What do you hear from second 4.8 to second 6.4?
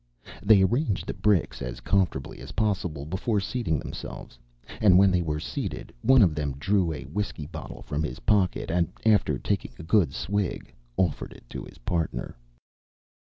and when they were seated, one of